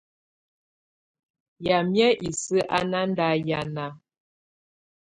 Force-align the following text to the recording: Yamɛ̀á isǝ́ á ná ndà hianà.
Yamɛ̀á 1.65 2.09
isǝ́ 2.27 2.67
á 2.75 2.79
ná 2.91 2.99
ndà 3.11 3.27
hianà. 3.43 3.85